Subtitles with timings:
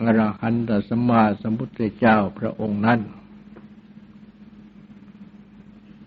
[0.00, 3.00] อรหันตสัมมาสัมพุทธเจ้าพระองค์นั้น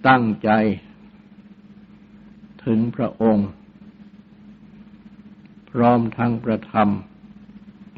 [0.07, 0.49] ตั้งใจ
[2.65, 3.47] ถึงพระองค์
[5.69, 6.89] พร้อมทั้งประธรรม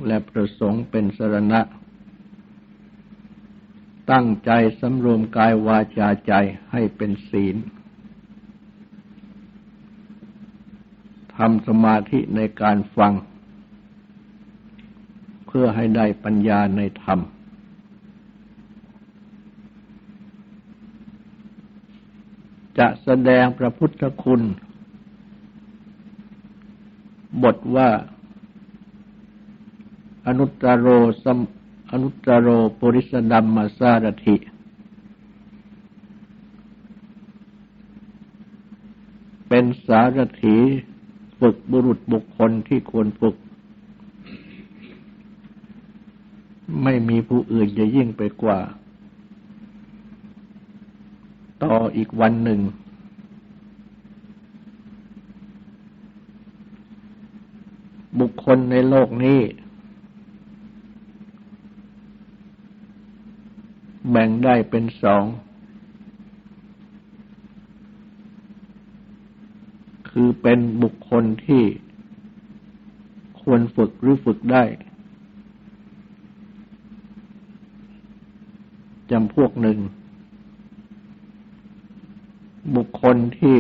[0.07, 1.61] และประสงค์เป็นสรณะ
[4.11, 6.33] ตั้งใจสำรวมกายวาจาใจ
[6.71, 7.55] ให้เป็นศีล
[11.35, 13.13] ทำสมาธิในการฟัง
[15.55, 17.19] พื่อให้ได้ปัญญาในธรรม
[22.79, 24.41] จะแสดงพระพุทธคุณ
[27.43, 27.89] บทว่า
[30.27, 30.87] อนุตตรโร
[31.23, 31.39] สม
[31.91, 32.47] อนุตตรโร
[32.79, 34.35] ปุริสดัมมาสารถิ
[39.47, 40.57] เป็นสารถี
[41.39, 43.35] ฝึกบุรุษบุคคลที่ควรฝึก
[46.83, 48.59] ไม่มีผู้อื่นจะยิ่งไปกว่า
[51.63, 52.59] ต่ออีกวันหนึ่ง
[58.19, 59.39] บุคคลในโลกนี้
[64.09, 65.23] แบ่งได้เป็นสอง
[70.09, 71.63] คือเป็นบุคคลที่
[73.41, 74.63] ควรฝึกหรือฝึกได้
[79.11, 79.77] จำพวกหนึ่ง
[82.75, 83.59] บุคคลที่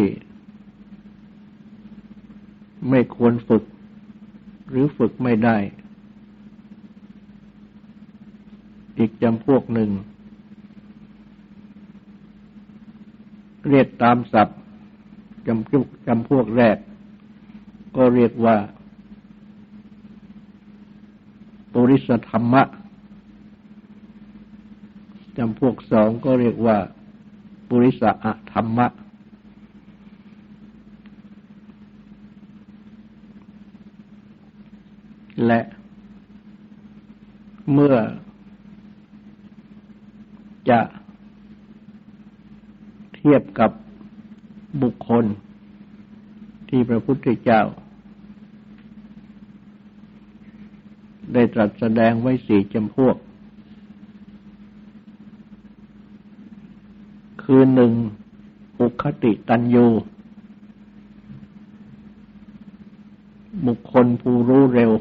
[2.89, 3.63] ไม่ควรฝึก
[4.69, 5.57] หรือฝึกไม่ได้
[8.97, 9.89] อีกจำพวกหนึ่ง
[13.69, 14.57] เรียกตามศัพท์
[15.47, 16.77] จำพวกจำพวกแรก
[17.95, 18.57] ก็เรียกว่า
[21.71, 26.77] ปุริสธรรมะำพวกสองก็เรียกว่า
[27.67, 28.11] ปุริสะ
[28.51, 28.87] ธรรมะ
[35.47, 35.61] และ
[37.73, 37.95] เมื่อ
[40.69, 40.81] จะ
[43.15, 43.71] เทียบกับ
[44.81, 45.25] บุคคล
[46.69, 47.61] ที่พระพุทธเจ้า
[51.33, 53.15] ได้ตรัสแสดงไว้สี่จำพวก
[57.53, 57.93] คือหนึ่ง
[58.79, 59.85] อุคติตันยู
[63.65, 64.91] บุคคลผู้รู้เร็ว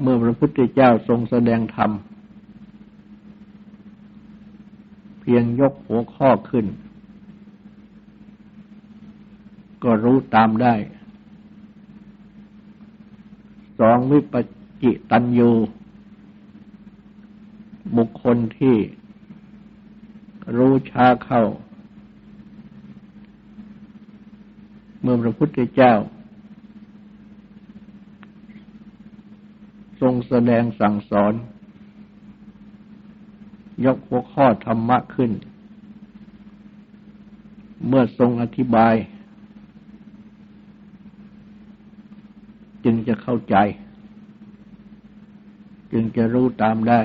[0.00, 1.90] เมื่อพระพุทธเจ้าทรงแสดงธรรม
[5.20, 6.66] เพียงยกหัวข้อขึ้น
[9.82, 10.74] ก็รู้ตามได้
[13.78, 14.34] สองวิป
[14.82, 15.50] จิตันยู
[17.96, 18.76] บุคคลที่
[20.56, 21.42] รู้ช้าเข้า
[25.00, 25.94] เมื่อพระพุทธเจ้า
[30.00, 31.34] ทรงแสดงสั่งสอน
[33.84, 35.32] ยกหัวข้อธรรมะขึ้น
[37.88, 38.94] เมื่อทรงอธิบาย
[42.84, 43.56] จึงจะเข้าใจ
[45.92, 47.00] จึงจะรู้ตามได้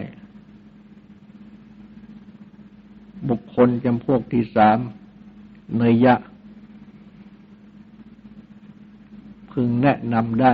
[3.68, 4.78] ลจำพวกที่สาม
[5.78, 6.16] เนยยะ
[9.52, 10.54] พึงแนะนำได้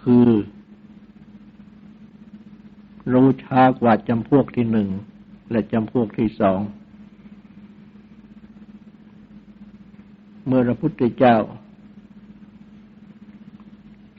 [0.00, 0.28] คือ
[3.12, 4.88] รู้ช้ากว่าจำพวกที่หนึ่ง
[5.50, 6.60] และจำพวกที่สอง
[10.46, 11.36] เมื่อพระพุทธเจ้า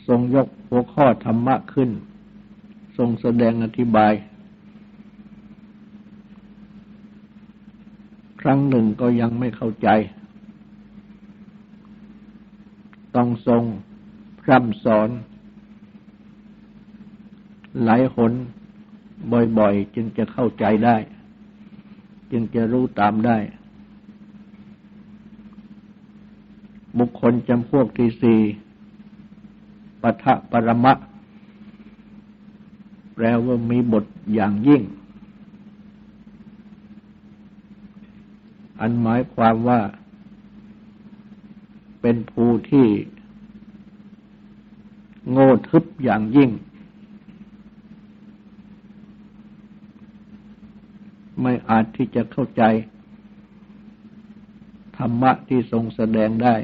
[0.08, 1.90] ทรงยกหัวข้อธรรมะขึ้น
[2.98, 4.14] ทรงแสดงอธิบาย
[8.42, 9.90] ครั้งหนึ่งก็ยังไม่เข้าใจ
[13.16, 13.64] ต้องทรง
[14.42, 15.10] พร่ำสอน
[17.84, 18.34] หลายหน
[19.58, 20.98] บ่อยๆ จึงจะเข้าใจได้
[22.32, 23.38] จึงจะรู้ตามได้
[27.00, 28.40] บุคคลจำพวกที่สี่
[30.02, 30.94] ปะทะปรมะ
[33.16, 34.84] แปลว่ามีบทอย่างยิ่ง
[38.80, 39.80] อันหมายความว่า
[42.02, 42.88] เป็นภูที่
[45.32, 46.50] โง่ทึบอย่างยิ่ง
[51.42, 52.64] ไม่อาจที่จะเข้าใจ
[54.98, 56.56] ธรรมะที่ทรงแสดงได้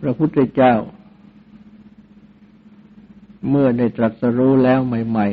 [0.00, 0.74] พระพุทธเจ้า
[3.50, 5.28] เมื่อได้ตรัสรู้แล้วใหม่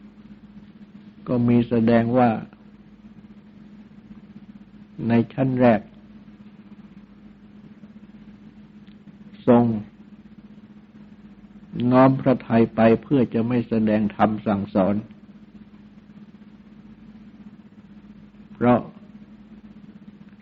[0.00, 2.30] ๆ ก็มีแสดงว่า
[5.08, 5.80] ในชั้นแรก
[9.46, 9.64] ทรง
[11.92, 14.94] น้อมพระทัยไปเพื่อจะไม่แสดงธรรมสั่งสอน
[18.54, 18.80] เพราะ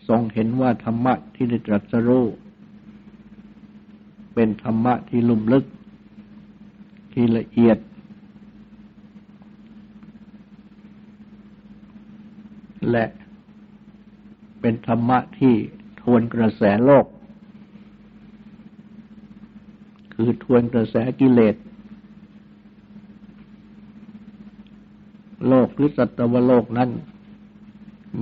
[0.09, 2.27] ทรงเห็นว่าธรรมะที่ได้ตรัสรู้
[4.35, 5.65] เป็นธรรมะที่ลุ่มลึก
[7.13, 7.79] ที่ละเอียด
[12.91, 13.05] และ
[14.61, 15.55] เป็นธรรมะที่
[16.01, 17.07] ทวนกระแสโลก
[20.15, 21.57] คือทวนกระแสกิเลส
[25.49, 26.91] โลกหรือสัตวโลกนั้น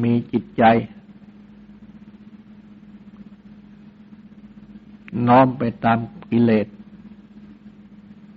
[0.03, 0.63] มีจิตใจ
[5.31, 5.99] น้อมไปตาม
[6.31, 6.67] กิเลส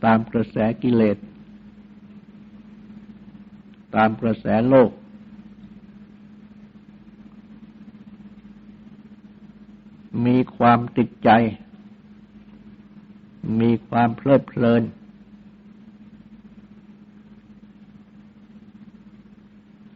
[0.05, 1.17] ตามกระแสกิเลส
[3.95, 4.91] ตามกระแสโลก
[10.25, 11.29] มีความติดใจ
[13.59, 14.83] มีความเพลิดเพลิน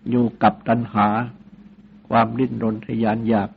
[0.09, 1.07] อยู่กับตัณหา
[2.09, 3.49] ความดิ้นรนทยานอยาก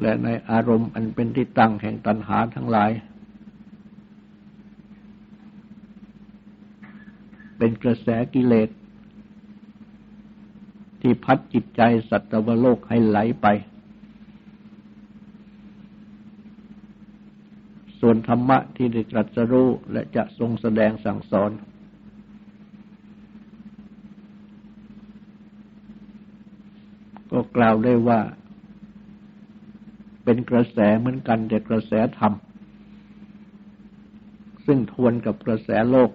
[0.00, 2.90] และในอารมณ์อันเป็นที่ตั้งแห่งตัณหาทั้งหลาย
[7.58, 8.68] เป็นกระแสกิเลส
[11.00, 13.46] ที่พัดจิตใจสัตวโลกให้ไหลไป
[18.00, 21.50] ส่วนธรรมะที่ได้ตรัสรู้และจะทรงแสดงสั่งสอน
[27.30, 28.20] ก็กล่าวได้ว่า
[30.28, 32.32] เป็นกระแสเหมือนกันแต่กระแสธรรม
[34.66, 36.10] ซึ่งทวนกับกระแสโลก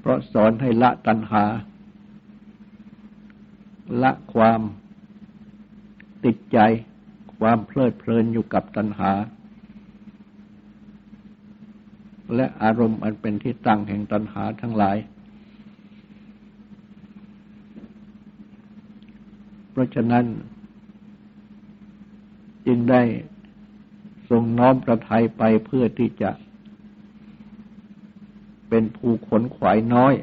[0.00, 1.44] เพราะสอนให้ละตัณหา
[4.02, 4.60] ละความ
[6.24, 6.58] ติดใจ
[7.38, 9.12] ความเพลิดเพลินอยู่กับตัณหา
[12.34, 14.96] และอารมณ์อันเป็นที่ตั้งแห่งตัณหาทั้งหลาย
[19.72, 20.24] พราะฉะนั้น
[22.66, 23.02] จึงได้
[24.30, 26.30] ทรงน้อมประทัยไปเพื่อที่จะ
[28.68, 30.14] เป็นผู้ขนขวายน้อย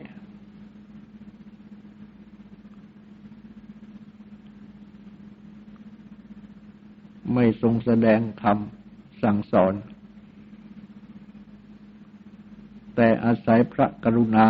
[7.33, 8.57] ไม่ทรงแสดงธรรม
[9.21, 9.73] สั่งสอน
[12.95, 14.47] แต่อาศัยพระกรุณา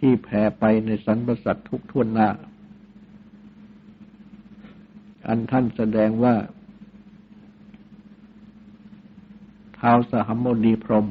[0.00, 2.28] ที่แผ่ไปในสรรพสัตว์ทุกทวนหน้า
[5.26, 6.34] อันท่านแสดงว่า
[9.74, 11.06] เท้าสหัมโมดีพรม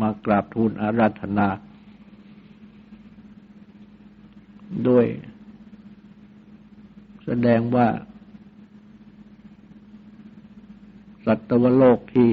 [0.00, 1.48] มากราบทูลอาราธนา
[4.88, 5.06] ด้วย
[7.24, 7.88] แสดงว่า
[11.24, 12.30] สัตวโลกที่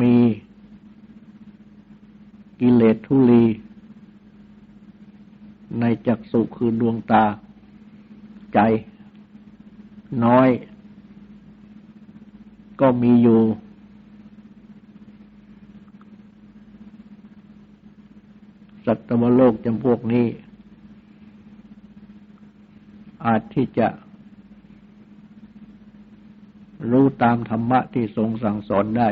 [0.00, 0.16] มี
[2.60, 3.44] กิ เลสทุลี
[5.80, 7.24] ในจักสุคือดวงตา
[8.54, 8.58] ใจ
[10.24, 10.48] น้อย
[12.80, 13.40] ก็มีอยู่
[18.84, 20.26] สัตวโลกจำพวกนี้
[23.24, 23.88] อาจที่จะ
[26.90, 29.08] รู้ตามธรรมะที่ทรงสั่งสอนได้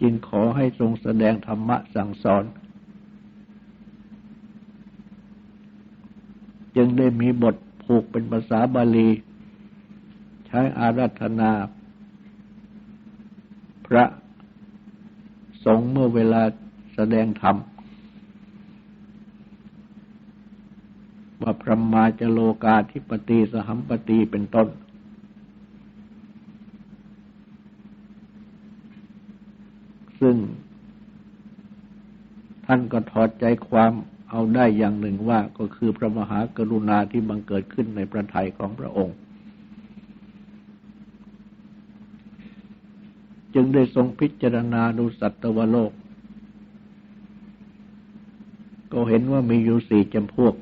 [0.00, 2.44] จึงขอให้ทรงแสดงธรรมะสั่งสอน
[6.76, 9.08] จึงได้มีบทผูกเป็นภาษาบาลี
[10.46, 11.50] ใช้อารัธนา
[13.86, 14.04] พระ
[15.64, 16.42] สงฆ์เมื่อเวลา
[16.94, 17.56] แสดงธรรม
[21.40, 24.68] ว่าพระมาจโลกาธิปตีสหัมปตีเป็นต้น
[30.20, 30.36] ซึ่ง
[32.66, 33.92] ท่านก็ถอดใจความ
[34.30, 39.16] เอาได้อย่างหนึ่งว่าก็คือพระมหากรุณาที่บังเกิดขึ้นในพระทัยของพระองค์
[43.54, 45.92] จึงได้ทรงพิจารณาดูสัตวโลก
[48.92, 50.54] ก็เห็นว่ามีอยู่สี่จำพวก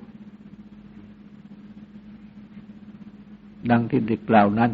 [3.71, 4.71] ดังที่ได้กล่าวนั้น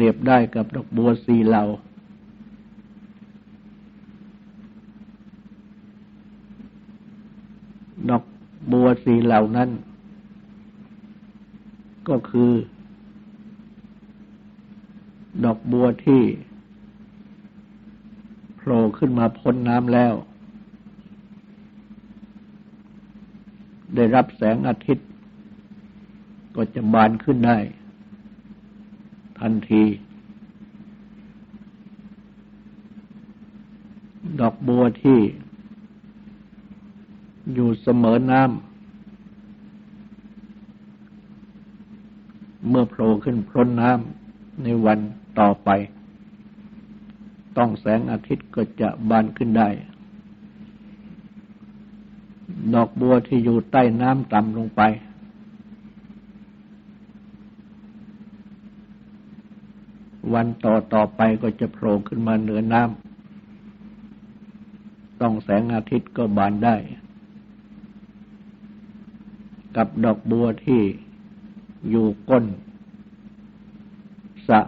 [0.00, 1.64] รียบได้กับดอกบัวสีเหล่า
[8.10, 8.24] ดอก
[8.72, 9.70] บัวสีเหล่านั้น
[12.08, 12.52] ก็คือ
[15.44, 16.22] ดอกบัวที่
[18.56, 20.14] โผล่ขึ้นมาพ้นน้ำแล้ว
[23.94, 25.08] ได้รับแสงอาทิตย์
[26.54, 27.58] ก็จะบานขึ้นได้
[29.40, 29.84] ทันที
[34.40, 35.20] ดอกบัวที่
[37.54, 38.68] อยู่เสมอน้ำ
[42.68, 44.98] เมื่อโผล่ขึ้นพ้นน้ำในวัน
[45.38, 45.70] ต่อไป
[47.56, 49.68] ต้องแสงอาทิตย์ก็จะบานขึ้นได้
[52.74, 54.82] ดอกบัวที่อยู่ใต้น้ำต่ำลงไป
[60.34, 66.76] วันต่อต่อไปก็จะโผล่ขึ้นมาเหนือน้ำต้องแสงอาทิตย์ก็บานได้
[69.76, 70.80] กับดอกบัวที่
[71.90, 72.44] อยู่ก้น
[74.48, 74.60] สะ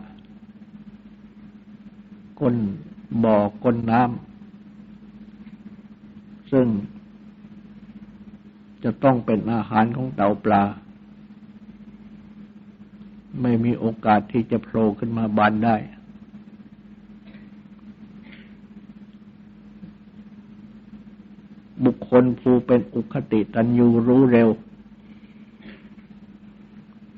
[2.41, 2.57] ก้น
[3.25, 4.11] บ่อก้นน้ำ
[6.53, 6.67] ซึ่ง
[8.85, 10.63] จะต้องเป็นอาหารของเต่าปลา
[13.43, 15.77] ไม่มีโอกาสที่จะโผล่ขึ้นมาบานได้
[21.85, 24.49] บุคคลผู้เป็นอุคติตันยูรู้เร็ว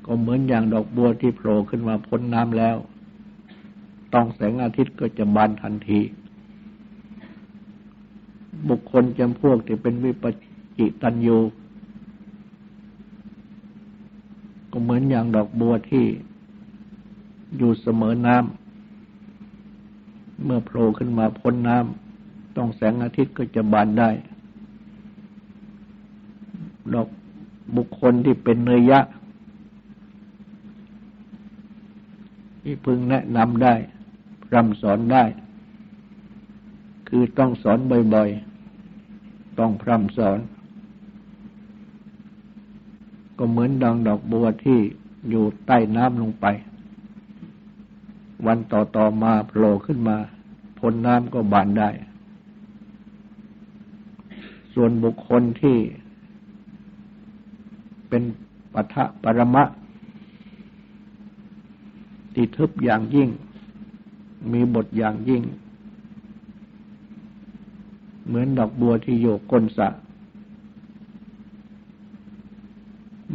[0.04, 2.76] ก็เหมือนอย่างดอกบัวที่โผล่ขึ้นมาพ้นน้ำแล้ว
[4.14, 6.00] ต้องแสงอาทิตย์ก็จะบานทันที
[8.68, 10.24] บุคคลจำพวกที่เป็นวิป
[10.78, 11.36] จิตันยู
[15.02, 16.04] อนอย่างดอกบัวที่
[17.58, 24.10] อยู่เสมอน้ำเมื่อโผล่ขึ้นมาพ้นน้ำต้องแสงอาทิตย์ก็จะบานได้
[26.92, 27.08] ดอก
[27.76, 29.00] บุคคลที่เป็นเนยยะ
[32.62, 33.74] ที่พึงแนะนำได้
[34.54, 35.24] รำสอนได้
[37.08, 37.78] คือต้องสอน
[38.14, 40.38] บ่อยๆ ต้องพร่ำสอน
[43.44, 44.78] ก็เหมือนดังดอกบัวที่
[45.30, 46.46] อยู่ใต้น้ำลงไป
[48.46, 50.16] วันต่อๆมาโผล่ขึ้นมา
[50.78, 51.90] พ้นน้ำก็บานได้
[54.74, 55.78] ส่วนบุคคลที่
[58.08, 58.22] เป็น
[58.72, 59.64] ปัทะปรมะ
[62.34, 63.28] ที่ทึบอย่างยิ่ง
[64.52, 65.42] มีบทอย่างยิ่ง
[68.26, 69.88] เหมือนดอกบัวที่โยกก้นสะ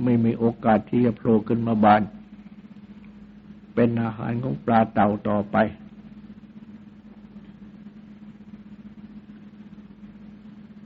[0.04, 2.02] ไม่มีโอกาสที่จะโผล่ขึ้นมาบาน
[3.74, 5.58] เป็นอาหารของปลาเต่าต่อไป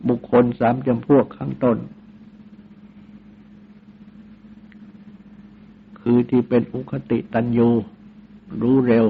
[0.08, 1.78] บุคคลสามจำพวกข้างต้น
[6.02, 7.70] คือที่เป็นอุคติตันยู
[8.62, 9.06] รู้เร็ว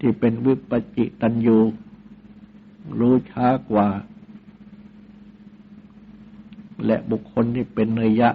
[0.00, 1.58] ที่เป็นวิปจิตันยู
[2.98, 3.88] รู้ช้ากว่า
[6.86, 8.30] และบุคคลที่เป็นเนยยะ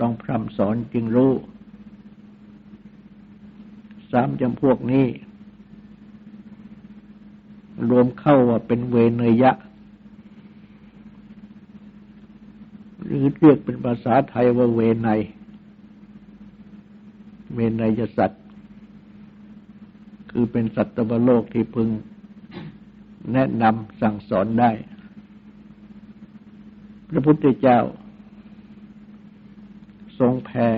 [0.00, 1.32] ต้องพร่ำสอนจึงรู้
[4.12, 5.06] สามจำพวกนี้
[7.90, 9.52] รวมเข้าว่าเป็นเวเนยยะ
[13.04, 15.08] หรือเรียกเป็นภาษาไทยว่าเวไน
[17.54, 18.42] เวนยสัตว์
[20.30, 21.88] คือเป็นสัตว์โลกที่พึง
[23.32, 24.70] แนะนำสั่งสอนได้
[27.14, 27.78] พระพุทธเจ้า
[30.18, 30.68] ทรงแผ่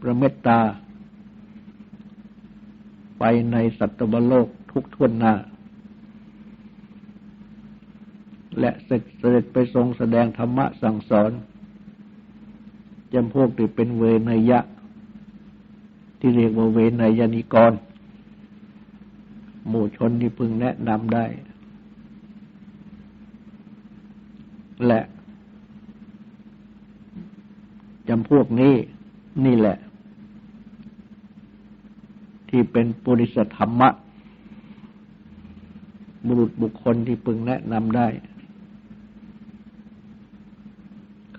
[0.00, 0.60] พระเมตตา
[3.18, 5.34] ไปในสัตวโลกทุกทวนหน้า
[8.60, 11.30] และเสด็จไปทรงแสดงธรรมะสั่งสอน
[13.12, 14.60] จำพวกที่เป็นเวนยะ
[16.20, 17.72] ที่เรียกว่าเวนยนิกร
[19.68, 21.26] หมู่ชนที่พึงแนะนำได้
[24.86, 28.74] และำพวกนี้
[29.44, 29.76] นี่แหละ
[32.48, 33.88] ที่เป็นปุริสธรรมะ
[36.26, 38.08] บุรุษบุคคลที่พึงแนะนำได้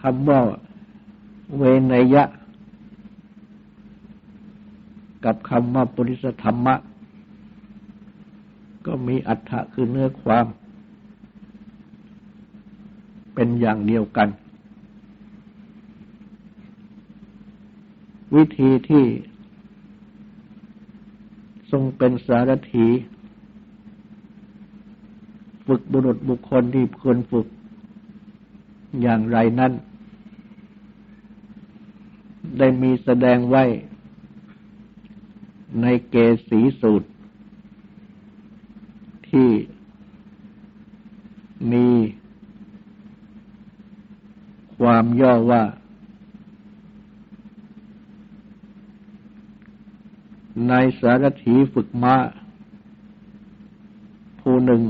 [0.02, 0.40] คำว่า
[1.58, 2.24] เวนยะ
[5.26, 6.76] กับคำว่าปุริสธรรมะ
[8.86, 10.46] ก็มีอัตถะคือเนื้อความ
[13.34, 14.28] เป็นอย่างเดียวกัน
[18.36, 19.06] วิธีที่
[21.72, 22.88] ทรงเป็นสารถี
[25.66, 27.48] ฝึกบุรุษบุคคลที่ควรฝึก
[29.02, 29.74] อย่างไรนั้น
[32.58, 33.64] ได้มีแสดงไว้
[35.82, 36.16] ในเก
[36.48, 37.08] สีสูตร
[39.30, 39.50] ที่
[41.72, 41.88] มี
[44.80, 45.64] ความย่อว่า
[50.70, 52.16] นายสารถีฝึกมา้า
[54.40, 54.82] ผู้หนึ่ง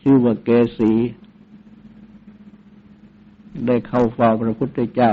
[0.00, 0.92] ชื่อว่าเกสี
[3.66, 5.12] ได้เข้าเฝ้าพระพุทธเจ้า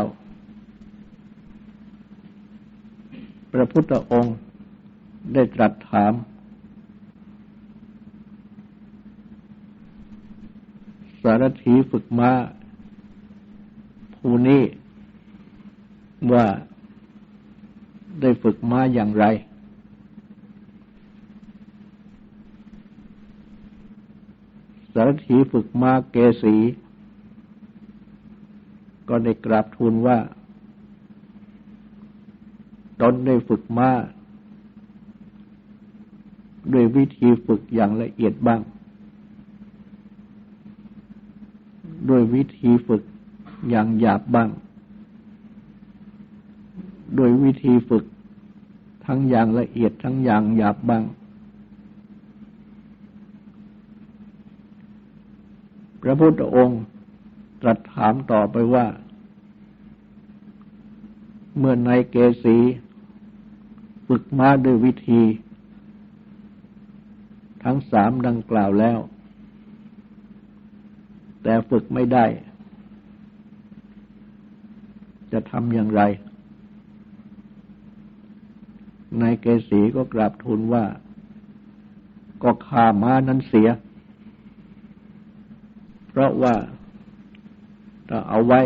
[3.51, 4.36] พระพุทธองค์
[5.34, 6.13] ได้ตรัสถาม
[11.22, 12.32] สารถีฝึกมา้า
[14.15, 14.63] ผู้นี้
[16.32, 16.46] ว่า
[18.22, 19.26] ได้ฝึกมาอย่างไร
[24.94, 26.56] สารถีฝึกมาเกสี
[29.10, 30.18] ก็ได้กราบทูลว่า
[33.02, 33.90] ตนได้ฝึกมา
[36.74, 38.62] ด้วยวิธีฝึกอย่างละเอียดบ้าง
[42.10, 43.02] ด้วยวิธีฝึก
[43.70, 44.50] อย่างหยาบบ้าง
[47.16, 48.04] โดยวิธีฝึก
[49.06, 51.04] ทั้งอย่างละเอียดทั้งอย่างหยาบบ้าง
[56.01, 56.82] พระพุทธองค์
[57.62, 58.86] ตรัสถามต่อไปว่า
[61.58, 62.58] เมื่อนายเกสี
[64.08, 65.22] ฝึกมาด้วยวิธี
[67.64, 69.00] ทั้งสามดังกล่าวแล้ว
[71.44, 72.25] แต่ฝึกไม่ได้
[75.32, 76.01] จะทำอย่างไร
[79.22, 80.86] นายเกษีก็กราบทูลว่า
[82.44, 83.70] ก็ข่าม้านั้นเสีย
[86.10, 86.56] เพราะว่า
[88.10, 88.62] ถ้าเอาไว้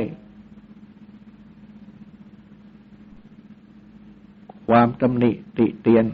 [4.68, 6.06] ความตำหนิติเตียน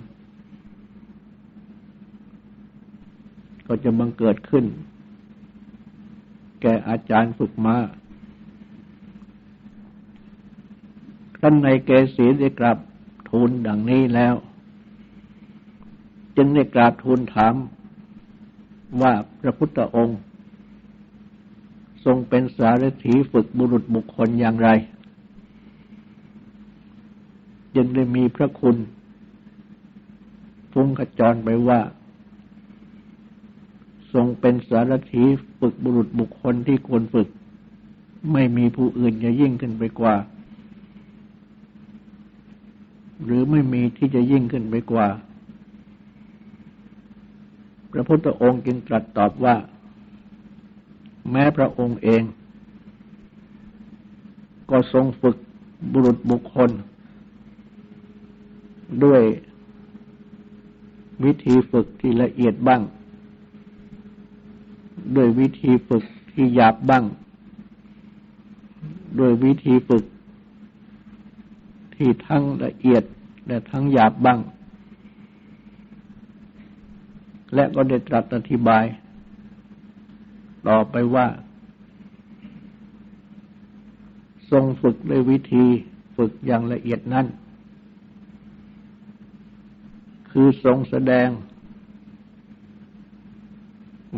[3.67, 4.65] ก็จะบังเกิดขึ้น
[6.62, 7.78] แก่อาจารย์ฝึกมา
[11.41, 12.78] ท่านในเกษีได้กลับ
[13.36, 14.36] ทูลดังนี้แล้ว
[16.36, 17.56] จึงได้กราบทูลถาม
[19.02, 20.19] ว่าพระพุทธองค์
[22.06, 24.69] ทรงเป็นสารถีฝึกบุรุษบุคคลอย่างไร
[27.76, 28.78] จึงได้มีพระคุณ
[30.71, 31.80] ฟุ้งขจรไปว่า
[34.13, 35.24] ทรงเป็นสารถี
[35.60, 37.28] ฝึกบุรุษบุคคลที่ควรฝึก
[38.34, 40.15] ไม่มีผู้อื่นจะยิ่งขึ้นไปกว่า
[43.23, 45.08] หรือไม่มีที่จะยิ่งขึ้นไปกว่า
[47.91, 49.56] พระพุทธองค์จึงตรัสตอบว่า
[51.32, 52.23] แม้พระองค์เอง
[54.69, 55.38] ก็ทรงฝึก
[55.91, 56.69] บุรุษบุคคล
[59.04, 59.21] ด้วย
[61.23, 62.82] วิธีฝึกที่ละเอียดบ้าง
[65.15, 67.04] ด้วยวิธีฝึกที่หยาบบ้าง
[69.19, 70.04] ด้วยวิธีฝึก
[71.95, 73.03] ที่ทั้งละเอียด
[73.47, 74.39] และทั้งหยาบบ้าง
[77.53, 78.86] และก็ได้ตรัสอธิบาย
[80.67, 81.27] ต่อไปว่า
[84.51, 85.65] ทรงฝึกด้วยวิธี
[86.17, 87.25] ฝึกอย่างละเอียดนั้น
[90.31, 91.29] คือทรงแสดง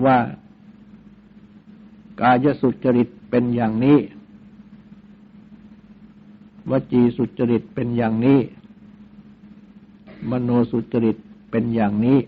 [0.06, 0.18] ว่า
[2.22, 3.98] กายสุจริตเป็นอย่างนี้
[6.72, 8.40] วจีสุจริตเป็นอย่างนี้
[10.30, 11.18] มโนสุจริต
[11.52, 12.20] เป็นอย่างนี้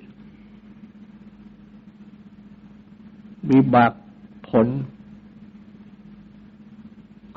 [3.50, 3.94] วิบาก
[4.48, 4.68] ผล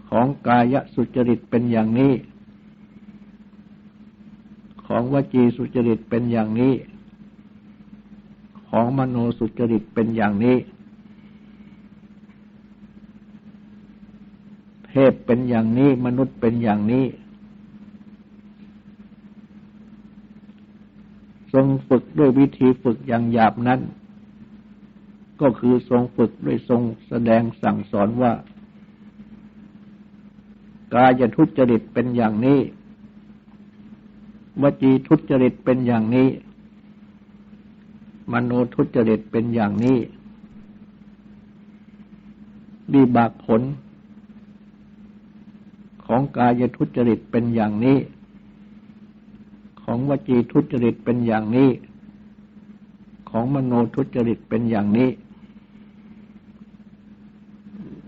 [0.08, 2.12] ของกายสุจริตเป็นอย่างนี้
[4.86, 6.74] ของวจีสุจริตเป็นอย่างนี้
[8.68, 10.56] ของมโนสุจริตเป็นอย่างนี้
[14.92, 17.04] เทพเป็นอย่างนี้ มนุษย์เป็นอย่างนี้
[21.52, 23.80] ทรงฝึกด้วยวิธีฝึกอย่างหยาบนั้น
[25.40, 28.32] ก็คือทรงฝึกด้วยทรงแสดงสั่งสอนว่า
[30.94, 32.60] กายทุจริตเป็นอย่างนี้
[34.62, 36.28] วจีทุจริตเป็นอย่างนี้
[38.32, 39.98] มโนทุจริตเป็นอย่างนี้
[42.92, 43.62] ดีบากผล
[46.06, 47.98] ของกายทุจริตเป็นอย่างนี้
[49.82, 51.70] ของวจีทุจริตเป็นอย่างนี้
[53.30, 55.10] ของมโนทุจริตเป็นอย่างนี้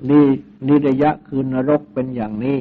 [0.09, 0.24] นี่
[0.66, 2.59] นิรยะคือนรกเป็นอย่างนี้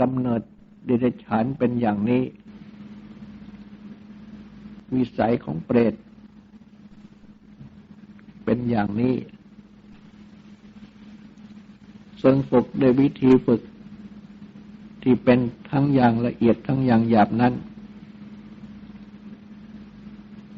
[0.00, 0.42] กำเนิด
[0.86, 2.22] ดิเรฉานเป็นอย่างนี้
[4.94, 5.94] วิสัยของเปรต
[8.44, 9.14] เป็นอย่างนี้
[12.22, 13.60] ทรงฝึกโดยวิธีฝึก
[15.02, 15.38] ที่เป็น
[15.70, 17.54] ทั้งอย่างละเอียดทั้งอย่างหยาบนั้น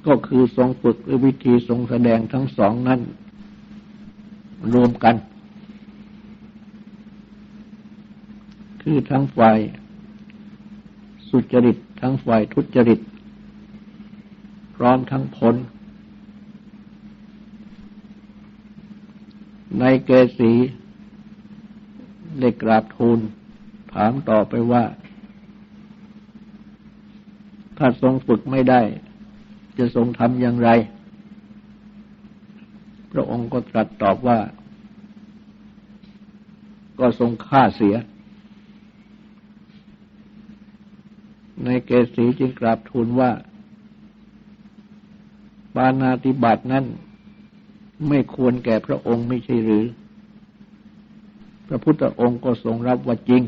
[0.07, 3.01] ก็คือทรงฝึกด้วยวิธีทรงแสดงทั้งสองนั้น
[4.75, 5.15] รวมกัน
[8.83, 9.59] คือทั้งฝ่าย
[11.29, 13.01] สุจริตทั้งฝ่ายทุจริต
[14.77, 15.55] พร้อมทั้งผล
[19.81, 20.53] ในเกสี
[22.41, 23.19] ได้กราบทูล
[23.93, 24.85] ถามต่อไปว่า
[27.79, 28.81] ถ้าทรงฝึกไม่ได้
[29.79, 30.71] จะทรงทำอย่างไร
[33.13, 34.39] พระองค์ก็ตรัสตอบว่า
[36.99, 37.97] ก็ทรงฆ่าเสีย
[41.65, 43.31] ในเกสีจึงกราบทูลว่า
[45.75, 46.85] ปานาติบาตนั้น
[48.09, 49.85] ไม่ควรแก่พระองค์ไม่ใช่หรือ
[51.69, 53.43] พระพุทธองค์ก็ทรงรับว่าจริง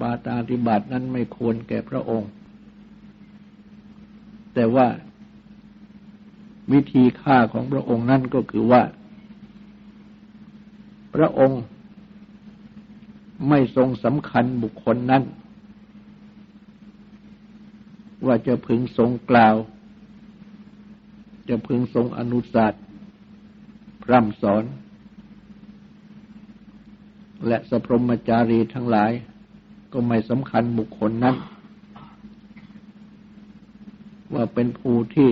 [0.00, 2.30] ปาตาธิบัตินั้นไม่ควรแก่พระองค์
[4.54, 4.86] แต่ว่า
[6.72, 8.82] วิธีฆ่าของพระองค์นั่นก็คือว่า
[11.14, 11.62] พระองค์
[13.48, 15.22] ไม่ทรงสำคัญบุคคลนั้น
[18.26, 19.56] ว่าจะพึงทรงกล่าว
[21.48, 22.72] จะพึงทรงอนุสาส
[24.02, 24.64] พร่ำสอน
[27.46, 29.12] และสพรมจารีทั้งหลาย
[29.92, 31.36] ก็ไม่สำคัญบุคคลนั้น
[34.34, 35.30] ว่าเป็นผู้ที่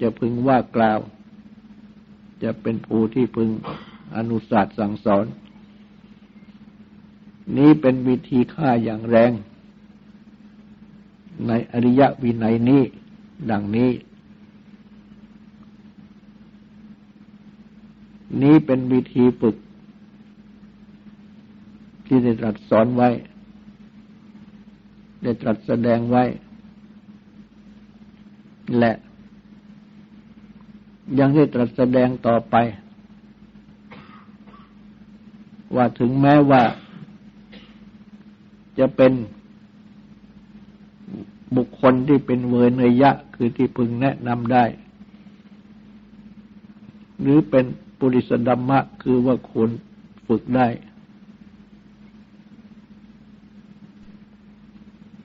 [0.00, 1.00] จะพึงว่ากล่าว
[2.42, 3.48] จะเป็นผู้ที่พึง
[4.16, 5.26] อนุสาสสั่งสอน
[7.56, 9.32] นี้เป็นวิธีฆ่าอย่างแรง
[11.46, 12.82] ในอริยวินัยนี้
[13.50, 13.90] ดังนี้
[18.42, 19.56] นี้เป็นวิธีฝึก
[22.14, 23.08] ที่ได้ตรัสสอนไว้
[25.22, 26.24] ได้ตรัสแสดงไว้
[28.78, 28.92] และ
[31.18, 32.54] ยังได้ตรัสแสดงต่อไป
[35.76, 36.62] ว่าถึงแม้ว่า
[38.78, 39.12] จะเป็น
[41.56, 44.64] บุคคลที่เป็นเวรเนยะ คือที่พึงแนะนำได้
[47.20, 47.64] หรือเป็น
[47.98, 49.70] ปุริสดัมมะ คือว่าควร
[50.26, 50.68] ฝึกได้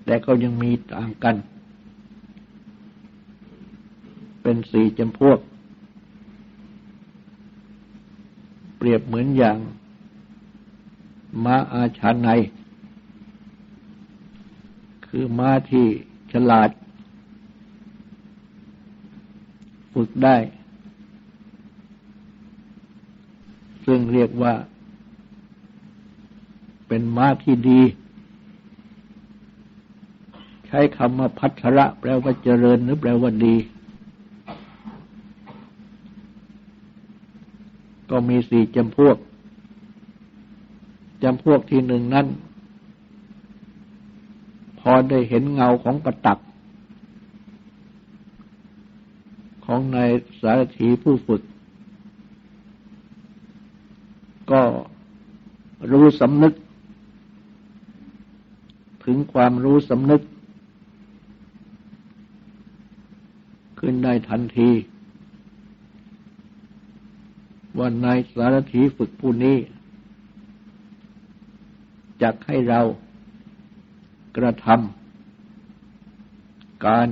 [0.10, 1.36] แต่ก็ยังมีต่างกัน
[4.42, 5.40] เป็นสี่จำพวก
[8.78, 9.58] เปรียบเหมือนอย่าง
[11.44, 12.30] ม้าอาชาใน
[15.08, 15.88] คือม้าที่
[16.32, 16.70] ฉลาด
[19.94, 20.38] ฝึกได้
[23.86, 24.54] ซึ่งเรียกว่า
[26.88, 27.82] เป็นม้าที่ดี
[30.72, 33.56] ใช้คำว่าพัทระแปลว่าเจริญหรือแปลว่าดี
[38.10, 39.18] ก็มีสี่จำพวก
[41.24, 42.28] จำพวกที่หนึ่งนั้น
[44.80, 46.40] พอได้เห็นเงาของประตัก
[49.66, 50.10] ของนาย
[50.42, 51.42] สารถีผู้ฝึก
[54.52, 54.62] ก็
[55.92, 56.54] รู้สำนึก
[59.06, 60.22] ถึงความรู้สำนึก
[64.04, 64.70] ได้ทันที
[67.78, 69.58] ว่านายสารถีฝึกผู้นี้
[72.22, 72.82] จักให้เรา
[74.38, 77.10] กระทำการ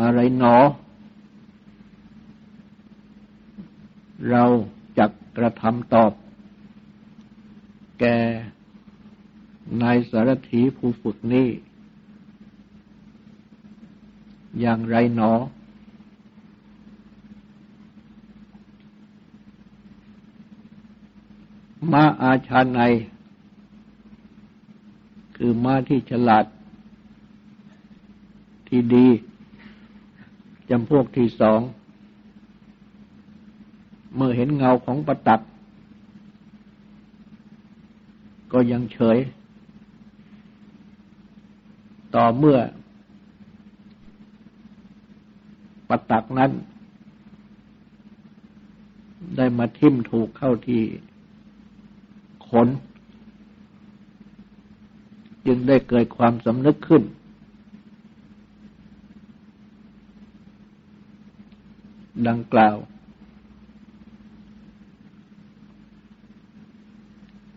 [0.00, 0.56] อะไรหนอ
[4.30, 4.44] เรา
[4.98, 6.12] จักกระทำตอบ
[8.00, 8.04] แก
[9.82, 11.48] นายสารถีผู้ฝึกนี้
[14.60, 15.32] อย่างไรหนอ
[21.92, 22.80] ม้าอาชาใน
[25.36, 26.44] คือม้าที่ฉลาด
[28.68, 29.06] ที่ดี
[30.70, 31.60] จำพวกที่สอง
[34.16, 35.40] เมื่อเห็นเงาของประตัก
[38.52, 39.18] ก็ยังเฉย
[42.14, 42.58] ต่อเมื่อ
[45.88, 46.52] ประตักนั้น
[49.36, 50.82] ได้มาทิ่มถูกเข้าที่
[52.48, 52.68] ขน
[55.46, 57.02] จึงได้เกิดความสำนึกขึ้น
[62.28, 62.76] ดังกล่าว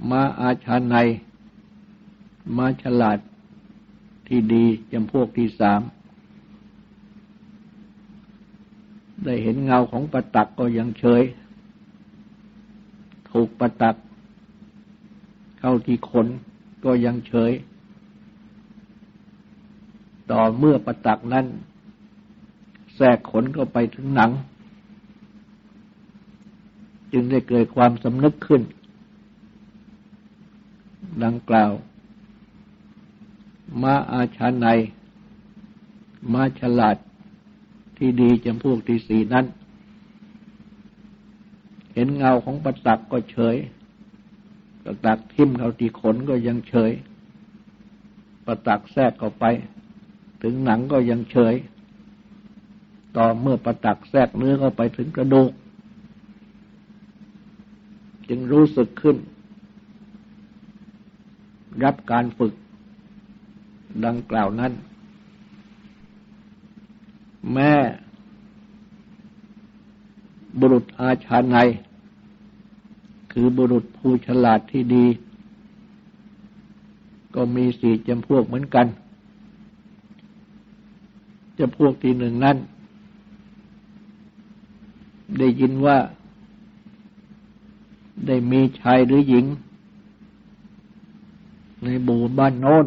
[0.09, 0.95] มาอาชาใน
[2.57, 3.19] มาฉลาด
[4.27, 5.81] ที่ดีจำพวกที่สาม
[9.31, 11.23] ได้เห็นเงาของประตักก็ยังเฉย
[13.31, 13.95] ถูกประตัก
[15.59, 16.27] เข้าที่ขน
[16.85, 17.51] ก็ยังเฉย
[20.31, 21.45] ต่อเมื่อประตักนั้น
[22.95, 24.31] แทรกขนก็ไปถึงหนัง
[27.11, 28.61] จึงได้เกิดความสำนึกขึ้น
[31.23, 31.71] ดังกล่าว
[33.81, 34.67] มาอาชาใน
[36.33, 36.97] มาฉลาด
[38.03, 39.45] ที่ดีจำพวกที่สี่นั้น
[41.93, 43.55] เห็นเงาของประตักก็เฉย
[44.83, 46.91] ประตักทิ่มเขาตีขนก็ยังเฉย
[48.45, 49.45] ประตักแทรกเข้าไป
[50.43, 51.55] ถึงหนังก็ยังเฉย
[53.17, 55.51] ต่อเมื่อประตักแทรกเนื้อเข้าไปถึงกระดูก
[58.29, 59.17] จึงรู้สึกขึ้น
[61.83, 62.53] รับการฝึก
[64.05, 64.73] ดังกล่าวนั้น
[67.53, 67.73] แม่
[70.59, 71.57] บุรุษอาชาใน
[73.31, 75.05] คือบุรุษผู้ฉลาดที่ดี
[77.35, 78.87] ก็มีสี่จำพวกเหมือนกัน
[81.57, 82.57] จำพวกที่หนึ่งนั้น
[85.37, 85.97] ได้ยินว่า
[88.27, 89.45] ได้มีชายหรือหญิง
[91.83, 92.85] ในบูบ้านโน้น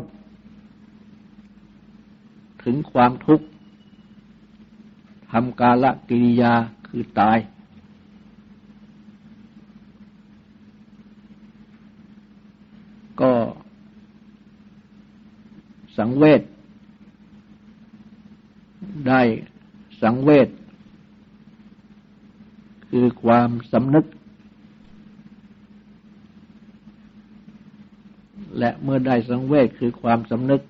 [2.63, 3.47] ถึงความทุกข์
[5.37, 6.55] ทำกาละกิริยา
[6.89, 7.39] คือตาย
[13.21, 13.33] ก็
[15.99, 16.43] สังเวช
[19.09, 19.21] ได้
[20.03, 20.49] สังเวช
[22.91, 24.07] คือความสำนึก
[28.59, 30.63] และเมื่อได้สังเวชคือความสำนึก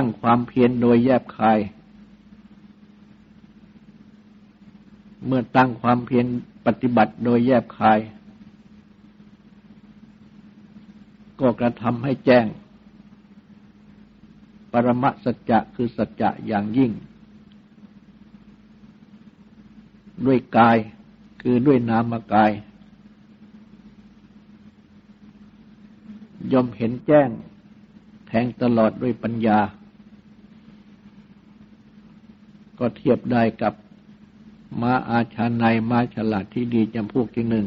[0.00, 1.58] ตั้งความเพียรโดยแยบคาย
[5.26, 6.26] เมื่อตั้งความเพียร
[6.66, 7.98] ปฏิบัติโดยแยบคาย
[11.40, 12.46] ก็กระทำให้แจ้ง
[14.72, 16.92] ปรมสัจจะคือสัจจะอย่างยิ่ง
[20.26, 20.76] ด้วยกาย
[21.42, 22.52] คือด้วยนามกาย
[26.52, 27.28] ยอมเห็นแจ้ง
[28.26, 29.60] แทงตลอดด้วยปัญญา
[32.80, 33.74] ก็เทียบได้กับ
[34.80, 37.66] ม้าอาชาในม้าฉลาดที่ดีจำพวกที่หนึ่ง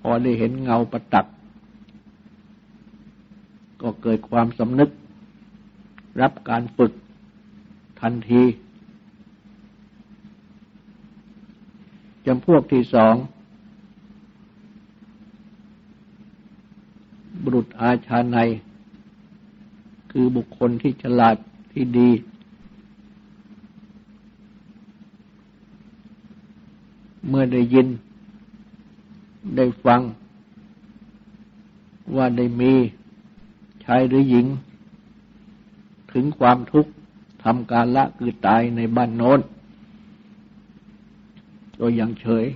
[0.00, 1.26] พอได้เห็นเงาประตัก
[3.82, 4.90] ก็เกิดความสำนึก
[6.20, 6.92] รับการฝึก
[8.00, 8.42] ทันที
[12.26, 13.14] จำพวกที่สอง
[17.42, 18.38] บุรุษอาชาใน
[20.10, 21.36] คือบุคคลที่ฉลาด
[21.70, 22.10] ที่ดี
[27.28, 27.86] เมื่อได้ยิน
[29.56, 30.00] ได้ฟัง
[32.16, 32.72] ว่าได้มี
[33.84, 34.46] ชายหรือหญิง
[36.12, 36.90] ถึงความทุกข์
[37.44, 39.40] ทำการละคือตายในบ้านโน้น
[41.78, 42.46] ก็ยังเฉย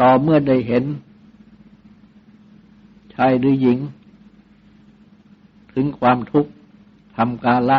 [0.00, 0.84] ต่อเมื่อได้เห็น
[3.14, 3.78] ชายหรือหญิง
[5.72, 6.50] ถึงความทุกข์
[7.16, 7.78] ทำกาละ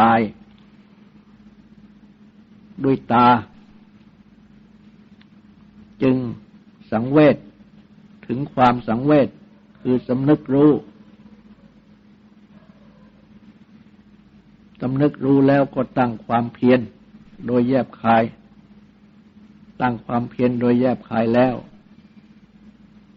[0.10, 0.20] าย
[2.84, 3.28] ด้วยตา
[6.02, 6.16] จึง
[6.92, 7.36] สังเวช
[8.26, 9.28] ถึงความสังเวช
[9.80, 10.72] คือสำนึกรู้
[14.80, 16.80] สำนึกรู้แล้วก็ตั้งความเพียร
[17.46, 18.24] โดยแยบคาย
[19.80, 21.54] ตั้งความเพียรโดยแยบคายแล้ว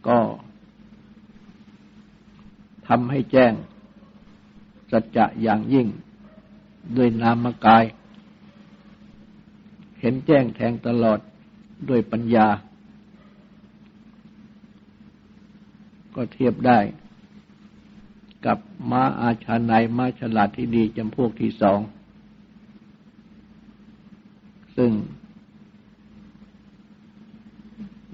[0.08, 0.20] ก็
[2.88, 3.54] ทำให้แจ้ง
[4.94, 5.88] สัจจะอย่างยิ่ง
[6.98, 7.84] ด้วยนามกาย
[10.00, 11.20] เห็นแจ้งแทงตลอด
[11.90, 12.48] ด้วยปัญญา
[16.16, 16.80] ก็เทียบได้
[18.46, 18.58] กับ
[18.90, 21.80] ม้าอาชาในม้าฉลาดที่ดีจำพวกที่สอง
[24.78, 24.92] ซึ่ง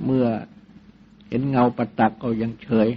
[0.05, 0.27] เมื่อ
[1.27, 2.89] เห็นเงาประตักก็ยังเฉย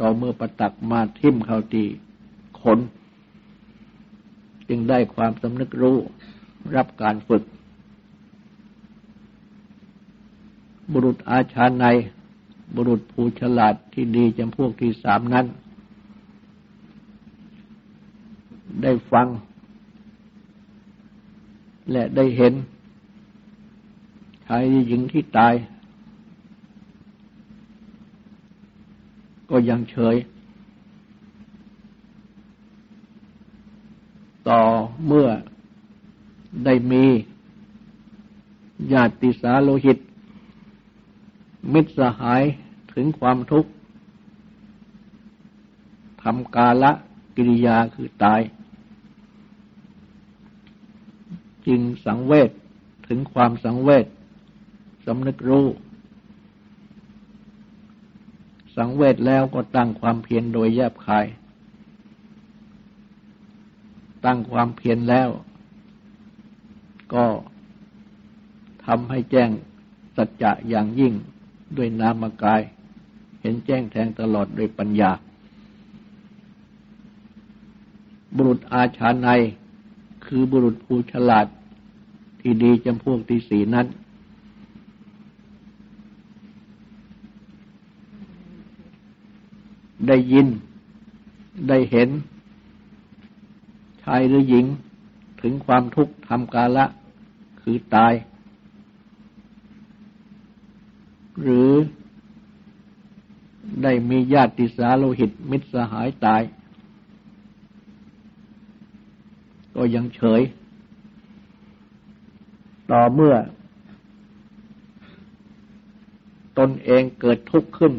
[0.00, 1.84] ต่อเมื่อประตักมาทิ่มเข้าตี
[2.62, 2.78] ขน
[4.68, 5.96] จึงได้ความสำนึกรู้
[6.76, 7.42] รับการฝึก
[10.92, 11.84] บุรุษอาชาใน
[12.74, 15.46] บุรุษผู้ฉลาดที่ดีจำพวกที่สามนั้น
[18.82, 19.26] ได้ฟัง
[21.90, 22.52] และได้เห็น
[24.46, 25.54] ชายหญิงที่ตาย
[29.50, 30.16] ก็ยังเฉย
[35.06, 35.28] เมื่อ
[36.64, 37.04] ได้มี
[38.92, 39.98] ญาติสาโลหิต
[41.72, 42.42] มิตรสหาย
[42.94, 43.70] ถึงความทุกข์
[46.22, 46.92] ทำกาละ
[47.36, 48.40] กิริยาคือตาย
[51.66, 52.50] จึงสังเวช
[53.08, 54.06] ถึงความสังเวช
[55.06, 55.66] สำนึกรู้
[58.76, 61.26] สังเวชแล้วก็ตั้งความเพียรโดยแยบคาย
[64.24, 65.28] ตั้งความเพียรแล้ว
[67.14, 67.26] ก็
[68.84, 69.50] ทำให้แจ้ง
[70.16, 71.12] สัจจะอย่างยิ่ง
[71.76, 72.62] ด้วยนามกาย
[73.40, 75.10] เห็นแจ้งแทงตลอดด้วยปัญญา
[78.36, 79.28] บุรุษอาชาใน
[80.24, 81.46] คือบุรุษผู้ฉลาด
[82.40, 83.86] ที่ดีจำพวกที่สีนั้น
[90.08, 90.46] ได้ยิน
[91.68, 92.08] ได้เห็น
[94.04, 94.66] ชายหรือหญิง
[95.40, 96.84] ถึงความทุกข์ทำกาละ
[97.60, 98.12] คือตาย
[101.42, 101.70] หรือ
[103.82, 106.42] ได้มีญาติสาโลหิตมิตรสหายตาย
[109.74, 110.42] ก็ยังเฉย
[112.90, 113.34] ต่อเมื่อ
[116.58, 117.92] ตนเองเกิดทุกข์ขึ้น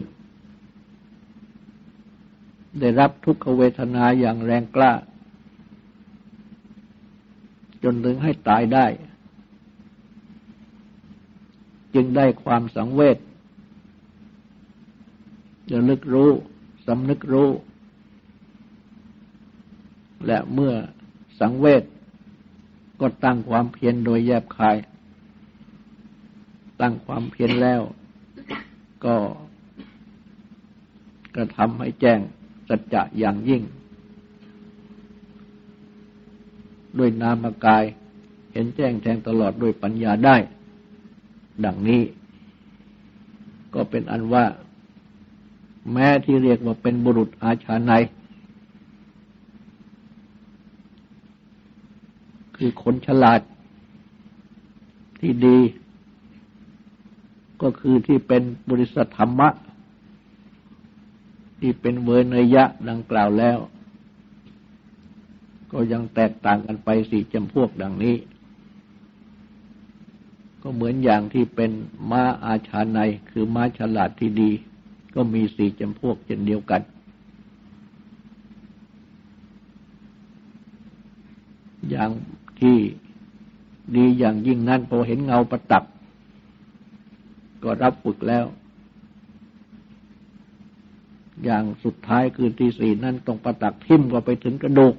[2.80, 4.92] ได้รับทุกขเวทนาอย่างแรงกล้า
[7.84, 8.88] จนถึงให้ตายได้
[11.96, 13.18] จึงได้ความสังเวช
[15.70, 16.32] จะลึกรู้
[16.86, 17.50] สำนึกรู้
[20.28, 20.74] และเมื่อ
[21.40, 21.84] สังเวช
[23.00, 24.78] ก็ตั้งความเพียรโดยแยบคาย
[26.82, 27.82] ตั้งความเพียรแล้ว
[29.06, 29.16] ก็
[31.36, 32.20] กระทำให้แจ้ง
[32.70, 33.62] สัจจะอย่างยิ่ง
[36.98, 37.84] ด้วยนามกาย
[38.54, 40.36] เห็นแจ้งแทงตลอดด้วยปัญญาได้
[41.66, 42.02] ดังนี้
[43.74, 44.46] ก็เป็นอันว่า
[45.92, 47.92] แม้ที่เรียกว่าเป็นบุรุษอาชาใน
[52.56, 53.42] คือคนฉลาด
[55.20, 55.58] ที่ดี
[57.62, 59.50] ก็คือที่เป็นบริษัทธรรมะ
[61.60, 63.58] ที่เป็นเวเนยะดังกล่าวแล้ว
[65.74, 68.16] ก็ยังแตกต่างกันไปสี่จำพวกดังนี้
[70.62, 71.72] ก็เหมือนอย่างที่เป็น
[72.12, 73.00] ม้าอาชาใน
[73.32, 74.52] คือม้าฉลาดที่ดี
[75.16, 76.82] ก็มีสี่จำพวกเช่นเดียวกัน
[81.90, 82.10] อย่าง
[82.60, 82.78] ที่
[83.96, 85.84] ดีอย่างยิ่งนั้นพอเห็นเงาประตับ
[87.64, 88.46] ก็รับฝึกแล้ว
[91.44, 94.96] อย่างสุดท้ายคือที่สี่นั้นตรงประตักทิ่มก็ไปถึงกระดูก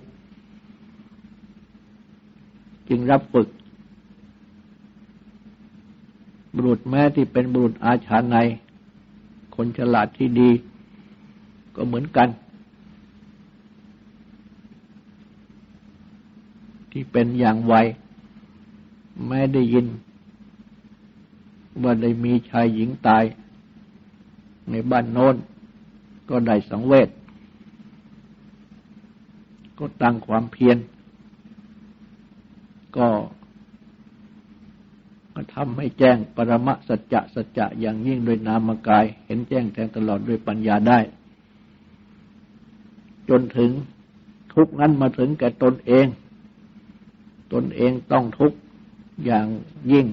[2.89, 3.49] จึงรับฝึก
[6.55, 8.37] บุรุษแม้ที่เป็นบุรุษอาชาใน
[9.55, 10.51] คนฉลาดที่ดี
[11.77, 12.29] ก็เหมือนกัน
[16.91, 17.75] ที่เป็นอย่างไว
[19.27, 19.87] แม้ได้ยิน
[21.83, 23.25] ว่าได้มีชายหญิงตาย
[24.71, 25.35] ในบ้านโน้น
[26.29, 27.09] ก็ได้สังเวช
[29.79, 30.77] ก็ตั้งความเพียร
[32.97, 33.09] ก็
[35.35, 40.99] ก็ทำให้แจ้งปรมสัจจะสัจจะอย่างยิ่งโดยนามกาย เห็นแจ้งแทงตลอดด้วยปัญญาได้
[43.29, 43.71] จนถึง
[44.55, 46.07] ทุกนั้นมาถึงแก่ตนเอง
[47.53, 48.53] ตนเองต้องทุก
[49.25, 49.47] อย่าง
[49.93, 50.07] ยิ่ง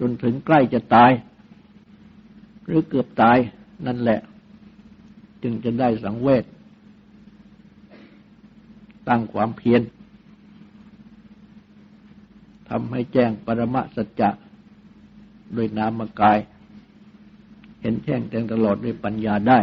[0.00, 1.10] จนถึงใกล้จะตาย
[2.66, 3.38] หรือเกือบตาย
[3.86, 4.20] นั่นแหละ
[5.42, 6.44] จึงจะได้สังเวช
[9.08, 9.82] ตั้งความเพียร
[12.70, 14.30] ทำให้แจ้งปรมสัจจะ
[15.54, 16.38] โดยนามกาย
[17.80, 19.60] เห็นแจ้งแจ้งตลอดด้วยปัญญาได้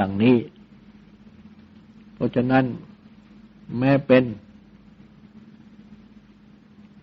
[0.00, 0.36] ดังนี้
[2.14, 2.64] เพราะฉะนั้น
[3.78, 4.24] แม้เป็น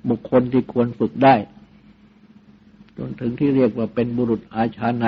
[0.10, 1.36] บุคคลที่ควรฝึกได้
[2.98, 5.06] จนถึงที่เรียกว่าเป็นบุรุษอาชาใน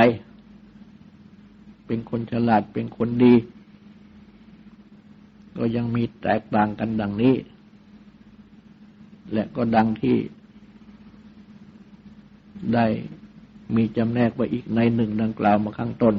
[1.87, 3.33] เป็นคนฉลาดเป็นคนดี
[5.57, 7.35] ก็ยังมีแตกต่างกันดังนี้
[9.33, 10.17] และก็ดังที่
[12.73, 12.85] ได้
[13.75, 16.15] มีจำแนกไว้อีกในหนึ่งดังกล่าวมาข้างต้น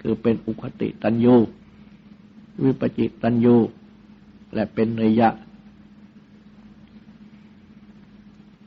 [0.00, 1.36] คือเป็นอุคติตันยู
[2.62, 3.56] วิปจิตันยู
[4.54, 5.30] และเป็นเนยะ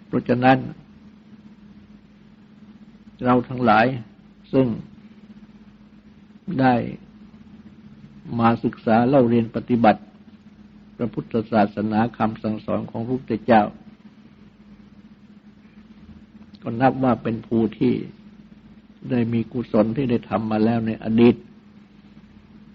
[0.07, 0.57] เพราะฉะนั้น
[3.23, 3.85] เราทั้งหลาย
[4.53, 4.67] ซึ่ง
[6.59, 6.73] ได้
[8.39, 9.99] มาศึกษาเล่าเรียนปฏิบัติ
[10.97, 13.63] พระพุทธศาสนาคำสั่งสอนของพระพุทธเจ้า
[16.61, 17.93] ก็นับว่าเป็นภูที่
[19.09, 21.35] ได้มีกุศลที่ได้ทำมาแล้วในอดีต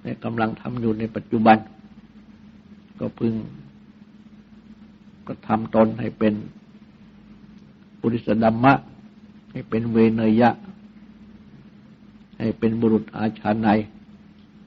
[0.02, 1.56] และกำลังทำอยู่ในปัจจุบัน
[2.98, 3.34] ก็พึง
[5.26, 6.34] ก็ทำตนให้เป็น
[8.00, 8.74] ปุริสดัมมะ
[9.52, 10.50] ให้เป็นเวเนยะ
[12.38, 13.68] ให้เป็นบุรุษอาชาใน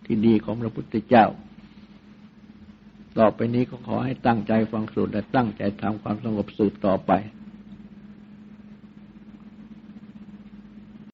[0.06, 1.26] ที่ดีของพระพุทธเจ้า
[3.20, 7.12] ต่อไปนี้ก็ขอให้ตั้งใจฟังสูตรและตั้งใจทำความสงบสืบต่อไป